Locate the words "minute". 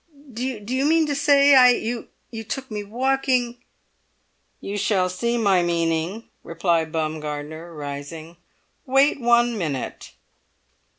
9.59-10.13